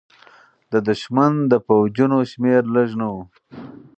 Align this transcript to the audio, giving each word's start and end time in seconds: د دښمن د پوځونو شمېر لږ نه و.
د 0.71 0.73
دښمن 0.87 1.33
د 1.51 1.53
پوځونو 1.67 2.17
شمېر 2.31 2.61
لږ 2.75 2.89
نه 2.99 3.07
و. 3.13 3.15